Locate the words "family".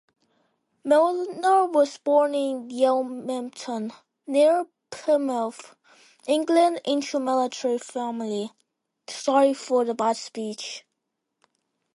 7.77-8.49